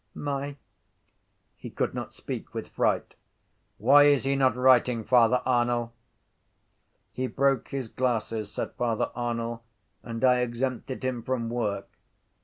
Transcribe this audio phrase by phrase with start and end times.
[0.15, 0.55] my...
[1.57, 3.13] He could not speak with fright.
[3.77, 5.93] —Why is he not writing, Father Arnall?
[7.11, 9.61] —He broke his glasses, said Father Arnall,
[10.01, 11.87] and I exempted him from work.